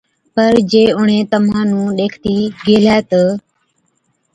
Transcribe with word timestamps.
پَر 0.33 0.53
جي 0.71 0.83
اُڻهين 0.97 1.23
تمهان 1.31 1.67
نُون 1.71 1.87
ڏيکتِي 1.97 2.35
گيهلَي 2.65 2.97
تہ، 3.09 3.23